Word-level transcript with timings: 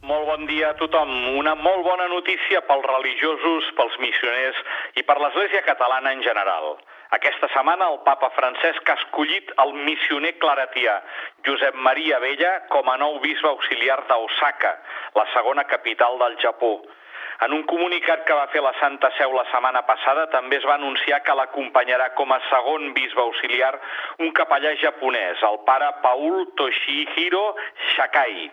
Molt 0.00 0.24
bon 0.24 0.46
dia 0.48 0.70
a 0.72 0.76
tothom. 0.80 1.10
Una 1.36 1.52
molt 1.60 1.82
bona 1.84 2.06
notícia 2.08 2.62
pels 2.64 2.86
religiosos, 2.88 3.66
pels 3.76 3.98
missioners 4.00 4.60
i 4.96 5.02
per 5.04 5.18
l'Església 5.20 5.60
catalana 5.66 6.14
en 6.16 6.22
general. 6.24 6.78
Aquesta 7.16 7.50
setmana 7.52 7.90
el 7.92 7.98
papa 8.06 8.30
Francesc 8.32 8.88
ha 8.88 8.96
escollit 8.96 9.52
el 9.64 9.74
missioner 9.88 10.32
claretià, 10.40 10.94
Josep 11.44 11.76
Maria 11.88 12.20
Vella, 12.22 12.54
com 12.72 12.88
a 12.88 12.96
nou 13.02 13.18
bisbe 13.20 13.50
auxiliar 13.50 13.98
d'Osaka, 14.08 14.72
la 15.20 15.26
segona 15.34 15.66
capital 15.68 16.16
del 16.24 16.38
Japó. 16.46 16.78
En 17.44 17.52
un 17.56 17.62
comunicat 17.68 18.24
que 18.28 18.36
va 18.36 18.48
fer 18.52 18.60
la 18.64 18.72
Santa 18.80 19.08
Seu 19.18 19.36
la 19.36 19.46
setmana 19.52 19.80
passada 19.88 20.26
també 20.32 20.58
es 20.60 20.66
va 20.68 20.78
anunciar 20.80 21.20
que 21.24 21.36
l'acompanyarà 21.36 22.10
com 22.16 22.32
a 22.32 22.40
segon 22.48 22.90
bisbe 22.96 23.20
auxiliar 23.20 23.74
un 24.24 24.32
capellà 24.36 24.74
japonès, 24.80 25.44
el 25.48 25.60
pare 25.68 25.92
Paul 26.02 26.46
Toshihiro 26.56 27.44
Shakai. 27.92 28.50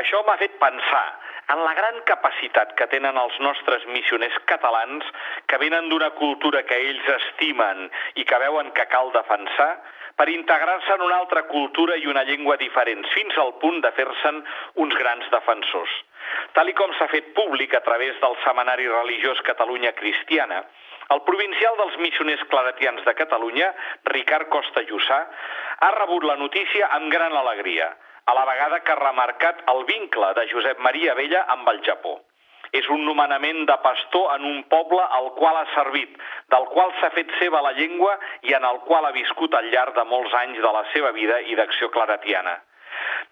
Això 0.00 0.22
m'ha 0.26 0.38
fet 0.40 0.54
pensar 0.60 1.06
en 1.52 1.62
la 1.64 1.72
gran 1.74 1.98
capacitat 2.08 2.74
que 2.78 2.86
tenen 2.92 3.18
els 3.20 3.34
nostres 3.44 3.84
missioners 3.92 4.36
catalans 4.50 5.04
que 5.50 5.58
venen 5.60 5.88
d'una 5.90 6.12
cultura 6.20 6.62
que 6.68 6.78
ells 6.90 7.08
estimen 7.16 7.88
i 8.20 8.24
que 8.24 8.38
veuen 8.44 8.70
que 8.76 8.86
cal 8.92 9.12
defensar 9.16 9.72
per 10.16 10.28
integrar-se 10.28 10.94
en 10.94 11.02
una 11.02 11.18
altra 11.22 11.42
cultura 11.48 11.96
i 11.96 12.06
una 12.06 12.22
llengua 12.28 12.56
diferents, 12.60 13.08
fins 13.16 13.36
al 13.40 13.54
punt 13.60 13.80
de 13.84 13.90
fer-se'n 13.96 14.42
uns 14.84 14.96
grans 15.00 15.28
defensors. 15.32 15.92
Tal 16.56 16.68
i 16.68 16.76
com 16.78 16.92
s'ha 16.96 17.08
fet 17.12 17.32
públic 17.36 17.74
a 17.74 17.82
través 17.84 18.18
del 18.20 18.36
Semanari 18.44 18.88
Religiós 18.88 19.40
Catalunya 19.48 19.92
Cristiana, 19.98 20.62
el 21.12 21.20
provincial 21.26 21.76
dels 21.80 21.98
missioners 22.00 22.44
claretians 22.52 23.04
de 23.04 23.14
Catalunya, 23.18 23.72
Ricard 24.12 24.48
Costa 24.52 24.84
Llussà, 24.86 25.20
ha 25.80 25.90
rebut 25.98 26.24
la 26.28 26.38
notícia 26.40 26.88
amb 26.96 27.10
gran 27.12 27.34
alegria, 27.36 27.90
a 28.24 28.34
la 28.34 28.44
vegada 28.44 28.80
que 28.80 28.92
ha 28.92 29.00
remarcat 29.00 29.62
el 29.72 29.84
vincle 29.84 30.32
de 30.38 30.46
Josep 30.52 30.78
Maria 30.78 31.14
Vella 31.14 31.44
amb 31.54 31.68
el 31.74 31.82
Japó. 31.86 32.18
És 32.72 32.88
un 32.88 33.04
nomenament 33.04 33.66
de 33.68 33.76
pastor 33.84 34.30
en 34.36 34.44
un 34.48 34.62
poble 34.72 35.02
al 35.18 35.32
qual 35.36 35.58
ha 35.60 35.66
servit, 35.74 36.14
del 36.54 36.68
qual 36.72 36.94
s'ha 37.00 37.10
fet 37.12 37.32
seva 37.38 37.60
la 37.66 37.74
llengua 37.76 38.14
i 38.48 38.54
en 38.56 38.64
el 38.64 38.80
qual 38.86 39.04
ha 39.04 39.16
viscut 39.16 39.54
al 39.54 39.68
llarg 39.74 39.96
de 39.98 40.04
molts 40.08 40.32
anys 40.40 40.60
de 40.64 40.72
la 40.78 40.84
seva 40.94 41.12
vida 41.12 41.40
i 41.52 41.58
d'acció 41.58 41.90
claretiana. 41.92 42.56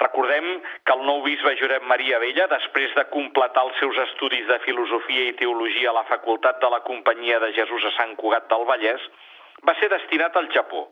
Recordem 0.00 0.46
que 0.84 0.94
el 0.96 1.02
nou 1.06 1.22
bisbe 1.24 1.56
Josep 1.60 1.84
Maria 1.88 2.18
Vella, 2.20 2.46
després 2.52 2.92
de 2.96 3.06
completar 3.14 3.64
els 3.68 3.80
seus 3.80 3.96
estudis 4.04 4.46
de 4.48 4.58
filosofia 4.66 5.26
i 5.28 5.36
teologia 5.40 5.90
a 5.90 5.98
la 5.98 6.06
Facultat 6.08 6.60
de 6.60 6.70
la 6.72 6.80
Companyia 6.86 7.40
de 7.40 7.52
Jesús 7.56 7.84
a 7.84 7.92
Sant 7.96 8.16
Cugat 8.20 8.48
del 8.52 8.64
Vallès, 8.68 9.04
va 9.66 9.76
ser 9.80 9.90
destinat 9.92 10.36
al 10.36 10.48
Japó. 10.56 10.88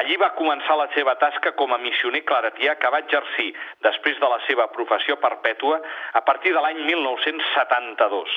Allí 0.00 0.16
va 0.20 0.34
començar 0.36 0.76
la 0.76 0.88
seva 0.94 1.14
tasca 1.20 1.52
com 1.56 1.72
a 1.72 1.80
missioner 1.82 2.24
claretià 2.28 2.76
que 2.80 2.90
va 2.92 3.00
exercir, 3.04 3.48
després 3.84 4.18
de 4.20 4.28
la 4.28 4.40
seva 4.46 4.68
professió 4.74 5.16
perpètua, 5.22 5.80
a 6.12 6.22
partir 6.26 6.52
de 6.54 6.60
l'any 6.64 6.82
1972. 6.84 8.36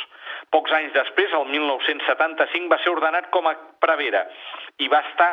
Pocs 0.52 0.72
anys 0.79 0.94
després, 0.95 1.33
el 1.33 1.49
1975, 1.52 2.72
va 2.72 2.79
ser 2.83 2.95
ordenat 2.95 3.29
com 3.35 3.47
a 3.47 3.57
prevera 3.83 4.25
i 4.79 4.88
va 4.91 5.03
estar 5.11 5.31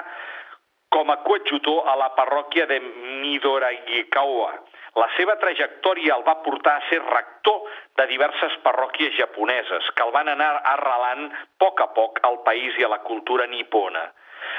com 0.88 1.10
a 1.12 1.18
coadjutor 1.24 1.88
a 1.88 1.94
la 2.00 2.08
parròquia 2.16 2.66
de 2.66 2.80
Midoragikawa. 2.80 4.52
La 4.98 5.08
seva 5.16 5.36
trajectòria 5.38 6.16
el 6.16 6.24
va 6.26 6.38
portar 6.42 6.78
a 6.78 6.86
ser 6.88 6.98
rector 7.04 7.66
de 8.00 8.06
diverses 8.10 8.56
parròquies 8.64 9.14
japoneses 9.18 9.90
que 9.94 10.06
el 10.06 10.14
van 10.16 10.30
anar 10.32 10.54
arrelant 10.72 11.28
a 11.28 11.44
poc 11.60 11.82
a 11.84 11.90
poc 11.98 12.22
al 12.24 12.40
país 12.46 12.78
i 12.80 12.86
a 12.86 12.90
la 12.94 13.02
cultura 13.04 13.46
nipona. 13.46 14.08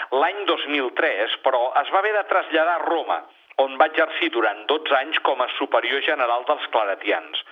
L'any 0.09 0.45
2003, 0.49 1.35
però, 1.45 1.67
es 1.83 1.89
va 1.93 1.99
haver 2.01 2.15
de 2.15 2.23
traslladar 2.31 2.79
a 2.79 2.85
Roma, 2.85 3.19
on 3.61 3.75
va 3.77 3.89
exercir 3.91 4.31
durant 4.33 4.63
12 4.71 4.95
anys 4.97 5.19
com 5.27 5.41
a 5.43 5.49
superior 5.57 6.01
general 6.05 6.45
dels 6.47 6.65
claretians. 6.73 7.43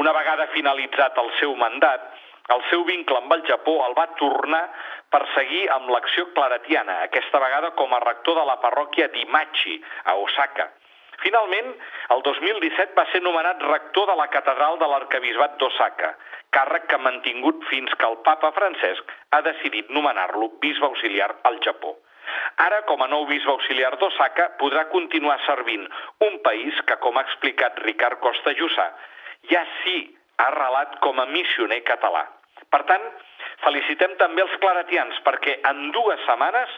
Una 0.00 0.14
vegada 0.16 0.46
finalitzat 0.54 1.18
el 1.20 1.28
seu 1.40 1.52
mandat, 1.60 2.06
el 2.54 2.62
seu 2.70 2.84
vincle 2.88 3.18
amb 3.18 3.34
el 3.36 3.42
Japó 3.48 3.74
el 3.88 3.96
va 3.98 4.06
tornar 4.20 4.62
per 5.10 5.22
seguir 5.34 5.66
amb 5.74 5.90
l'acció 5.90 6.28
claretiana, 6.38 7.00
aquesta 7.08 7.42
vegada 7.42 7.72
com 7.80 7.92
a 7.92 8.00
rector 8.06 8.38
de 8.40 8.46
la 8.48 8.56
parròquia 8.64 9.10
d'Imachi, 9.12 9.76
a 10.04 10.16
Osaka. 10.22 10.70
Finalment, 11.20 11.68
el 12.14 12.22
2017 12.22 12.94
va 12.96 13.06
ser 13.12 13.22
nomenat 13.24 13.62
rector 13.66 14.08
de 14.10 14.16
la 14.20 14.28
catedral 14.32 14.80
de 14.80 14.88
l'arcabisbat 14.92 15.56
d'Osaka, 15.60 16.12
càrrec 16.56 16.88
que 16.88 16.96
ha 16.96 17.04
mantingut 17.06 17.64
fins 17.70 17.92
que 18.00 18.08
el 18.08 18.20
papa 18.24 18.52
Francesc 18.56 19.14
ha 19.32 19.40
decidit 19.48 19.90
nomenar-lo 19.90 20.52
bisbe 20.62 20.86
auxiliar 20.86 21.32
al 21.50 21.58
Japó. 21.64 21.96
Ara, 22.66 22.82
com 22.88 23.02
a 23.02 23.08
nou 23.12 23.26
bisbe 23.28 23.52
auxiliar 23.52 23.92
d'Osaka, 24.00 24.48
podrà 24.60 24.86
continuar 24.92 25.38
servint 25.46 25.86
un 26.26 26.40
país 26.46 26.80
que, 26.88 26.96
com 27.04 27.18
ha 27.18 27.26
explicat 27.26 27.78
Ricard 27.84 28.20
Costa 28.24 28.54
Jussà, 28.58 28.90
ja 29.52 29.62
sí 29.82 29.98
ha 30.36 30.50
arrelat 30.50 30.98
com 31.04 31.20
a 31.20 31.28
missioner 31.30 31.82
català. 31.84 32.24
Per 32.72 32.82
tant, 32.88 33.04
felicitem 33.62 34.16
també 34.20 34.42
els 34.44 34.54
claretians 34.62 35.18
perquè 35.24 35.58
en 35.70 35.90
dues 35.94 36.22
setmanes 36.26 36.72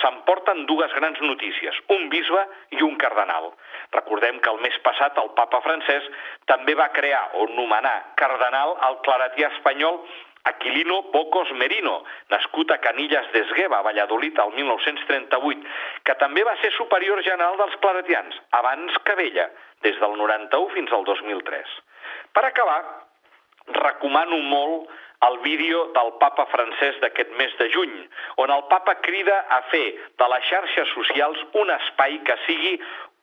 s'emporten 0.00 0.64
dues 0.66 0.92
grans 0.98 1.20
notícies, 1.22 1.76
un 1.94 2.08
bisbe 2.10 2.42
i 2.74 2.82
un 2.82 2.96
cardenal. 2.98 3.52
Recordem 3.94 4.40
que 4.42 4.50
el 4.50 4.62
mes 4.64 4.76
passat 4.86 5.18
el 5.22 5.30
papa 5.38 5.60
francès 5.66 6.06
també 6.50 6.74
va 6.78 6.90
crear 6.96 7.22
o 7.40 7.46
nomenar 7.54 7.96
cardenal 8.20 8.74
al 8.88 8.98
claretià 9.06 9.52
espanyol 9.54 10.00
Aquilino 10.44 11.00
Bocos 11.12 11.50
Merino, 11.56 12.02
nascut 12.28 12.70
a 12.70 12.78
Canillas 12.84 13.30
d'Esgueva, 13.32 13.80
Valladolid, 13.86 14.38
el 14.44 14.52
1938, 14.58 15.64
que 16.04 16.16
també 16.20 16.44
va 16.44 16.56
ser 16.60 16.72
superior 16.76 17.22
general 17.24 17.56
dels 17.60 17.78
claretians, 17.80 18.36
abans 18.60 18.98
que 19.06 19.16
Vella, 19.20 19.48
des 19.86 19.96
del 20.00 20.18
91 20.20 20.68
fins 20.76 20.92
al 20.92 21.04
2003. 21.08 21.74
Per 22.36 22.44
acabar, 22.44 22.80
recomano 23.72 24.38
molt 24.38 24.90
el 25.28 25.38
vídeo 25.38 25.86
del 25.96 26.12
papa 26.20 26.44
francès 26.52 26.98
d'aquest 27.00 27.30
mes 27.38 27.52
de 27.58 27.70
juny, 27.72 27.94
on 28.42 28.50
el 28.52 28.64
papa 28.68 28.96
crida 29.00 29.36
a 29.56 29.62
fer 29.70 29.86
de 30.20 30.28
les 30.32 30.48
xarxes 30.50 30.90
socials 30.92 31.40
un 31.60 31.70
espai 31.72 32.18
que 32.28 32.36
sigui 32.46 32.74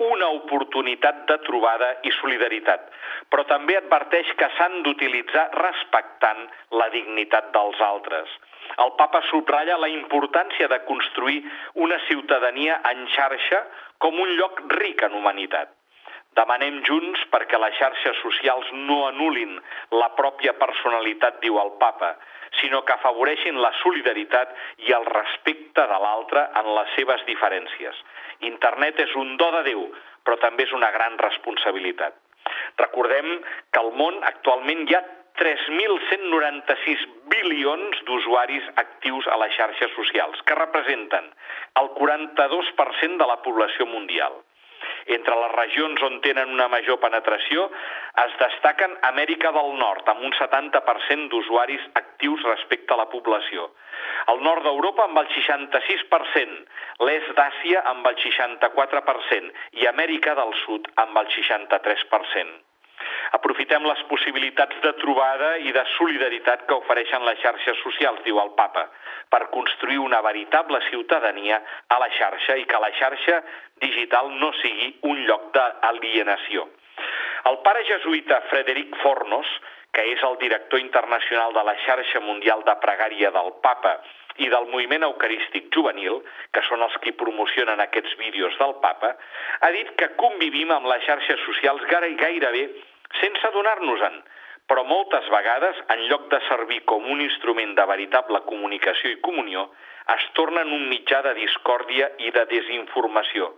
una 0.01 0.31
oportunitat 0.33 1.25
de 1.29 1.37
trobada 1.45 1.91
i 2.09 2.13
solidaritat, 2.17 2.87
però 3.29 3.45
també 3.49 3.77
adverteix 3.77 4.31
que 4.39 4.49
s'han 4.57 4.79
d'utilitzar 4.85 5.49
respectant 5.59 6.47
la 6.81 6.89
dignitat 6.95 7.51
dels 7.53 7.83
altres. 7.85 8.31
El 8.81 8.95
papa 8.97 9.21
subratlla 9.29 9.77
la 9.77 9.91
importància 9.91 10.69
de 10.71 10.79
construir 10.87 11.43
una 11.85 11.99
ciutadania 12.07 12.79
en 12.93 13.05
xarxa 13.13 13.61
com 13.99 14.17
un 14.25 14.33
lloc 14.39 14.63
ric 14.79 15.05
en 15.05 15.19
humanitat. 15.21 15.75
Demanem 16.39 16.77
junts 16.87 17.23
perquè 17.31 17.57
les 17.59 17.73
xarxes 17.75 18.19
socials 18.23 18.69
no 18.87 19.01
anulin 19.09 19.57
la 20.01 20.07
pròpia 20.15 20.53
personalitat, 20.59 21.41
diu 21.43 21.57
el 21.59 21.73
papa, 21.81 22.13
sinó 22.59 22.81
que 22.87 22.95
afavoreixin 22.95 23.59
la 23.59 23.71
solidaritat 23.81 24.53
i 24.87 24.93
el 24.95 25.07
respecte 25.09 25.83
de 25.91 25.97
l'altre 26.03 26.45
en 26.61 26.69
les 26.77 26.93
seves 26.95 27.25
diferències. 27.27 27.97
Internet 28.47 29.01
és 29.03 29.15
un 29.19 29.35
do 29.41 29.49
de 29.57 29.63
Déu, 29.67 29.81
però 30.23 30.37
també 30.43 30.67
és 30.67 30.75
una 30.77 30.91
gran 30.95 31.17
responsabilitat. 31.19 32.15
Recordem 32.79 33.33
que 33.71 33.81
al 33.81 33.91
món 33.99 34.21
actualment 34.29 34.85
hi 34.87 34.95
ha 34.95 35.03
3.196 35.41 37.03
bilions 37.33 37.99
d'usuaris 38.07 38.71
actius 38.83 39.27
a 39.27 39.37
les 39.43 39.55
xarxes 39.57 39.91
socials, 39.97 40.39
que 40.47 40.57
representen 40.59 41.27
el 41.81 41.91
42% 41.99 43.19
de 43.19 43.29
la 43.33 43.39
població 43.43 43.87
mundial. 43.87 44.39
Entre 45.07 45.35
les 45.41 45.53
regions 45.55 46.03
on 46.07 46.19
tenen 46.25 46.53
una 46.53 46.67
major 46.69 46.99
penetració 47.01 47.67
es 48.23 48.33
destaquen 48.39 48.97
Amèrica 49.09 49.51
del 49.55 49.73
Nord, 49.79 50.07
amb 50.13 50.25
un 50.27 50.33
70% 50.37 51.29
d'usuaris 51.33 51.87
actius 52.01 52.43
respecte 52.47 52.93
a 52.93 53.01
la 53.01 53.09
població. 53.13 53.69
El 54.33 54.43
nord 54.45 54.65
d'Europa 54.67 55.07
amb 55.07 55.21
el 55.23 55.29
66%, 55.35 56.57
l'est 57.07 57.31
d'Àsia 57.37 57.85
amb 57.93 58.07
el 58.07 58.19
64% 58.25 59.55
i 59.81 59.87
Amèrica 59.93 60.35
del 60.41 60.53
Sud 60.65 60.91
amb 61.05 61.17
el 61.23 61.31
63%. 61.37 62.70
Aprofitem 63.41 63.87
les 63.89 64.01
possibilitats 64.05 64.75
de 64.83 64.91
trobada 65.01 65.55
i 65.65 65.71
de 65.73 65.81
solidaritat 65.95 66.67
que 66.69 66.75
ofereixen 66.77 67.23
les 67.25 67.39
xarxes 67.41 67.79
socials, 67.81 68.19
diu 68.21 68.37
el 68.37 68.51
papa, 68.53 68.83
per 69.33 69.47
construir 69.49 69.97
una 69.97 70.19
veritable 70.21 70.77
ciutadania 70.91 71.57
a 71.89 71.97
la 72.03 72.09
xarxa 72.13 72.59
i 72.61 72.67
que 72.69 72.81
la 72.83 72.91
xarxa 72.99 73.39
digital 73.81 74.29
no 74.43 74.51
sigui 74.59 74.91
un 75.09 75.23
lloc 75.25 75.49
d'alienació. 75.55 76.67
El 77.49 77.57
pare 77.65 77.81
jesuïta 77.89 78.43
Frederic 78.51 78.93
Fornos, 79.01 79.49
que 79.89 80.05
és 80.13 80.21
el 80.29 80.37
director 80.43 80.79
internacional 80.79 81.57
de 81.57 81.65
la 81.65 81.75
xarxa 81.87 82.21
mundial 82.21 82.61
de 82.69 82.77
pregària 82.85 83.33
del 83.33 83.55
papa 83.65 83.97
i 84.37 84.53
del 84.53 84.69
moviment 84.69 85.09
eucarístic 85.09 85.73
juvenil, 85.73 86.21
que 86.53 86.61
són 86.69 86.85
els 86.85 86.93
que 87.01 87.17
promocionen 87.17 87.81
aquests 87.81 88.13
vídeos 88.21 88.53
del 88.61 88.77
papa, 88.85 89.15
ha 89.65 89.73
dit 89.73 89.91
que 89.97 90.13
convivim 90.21 90.77
amb 90.77 90.93
les 90.93 91.03
xarxes 91.09 91.41
socials 91.49 91.89
gairebé 91.89 92.69
sense 93.21 93.47
adonar-nos-en, 93.47 94.19
però 94.67 94.83
moltes 94.87 95.27
vegades, 95.31 95.79
en 95.93 96.05
lloc 96.09 96.29
de 96.31 96.39
servir 96.47 96.81
com 96.89 97.07
un 97.15 97.21
instrument 97.23 97.73
de 97.77 97.85
veritable 97.89 98.39
comunicació 98.47 99.11
i 99.11 99.19
comunió, 99.25 99.65
es 100.15 100.29
tornen 100.37 100.71
un 100.75 100.87
mitjà 100.91 101.21
de 101.25 101.33
discòrdia 101.39 102.07
i 102.25 102.31
de 102.35 102.45
desinformació. 102.51 103.51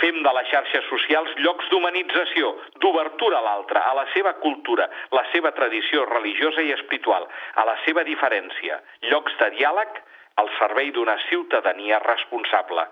Fem 0.00 0.20
de 0.24 0.32
les 0.32 0.48
xarxes 0.48 0.86
socials 0.88 1.32
llocs 1.44 1.66
d'humanització, 1.70 2.52
d'obertura 2.82 3.40
a 3.40 3.44
l'altre, 3.46 3.82
a 3.82 3.92
la 3.98 4.06
seva 4.14 4.32
cultura, 4.44 4.86
la 5.12 5.24
seva 5.32 5.52
tradició 5.56 6.06
religiosa 6.08 6.64
i 6.64 6.72
espiritual, 6.76 7.26
a 7.54 7.66
la 7.68 7.76
seva 7.84 8.04
diferència. 8.08 8.80
Llocs 9.10 9.36
de 9.42 9.50
diàleg 9.58 10.00
al 10.40 10.48
servei 10.58 10.90
d'una 10.96 11.18
ciutadania 11.26 12.00
responsable. 12.06 12.86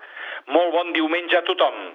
Molt 0.53 0.75
bon 0.75 0.93
diumenge 0.93 1.39
a 1.39 1.45
tothom! 1.47 1.79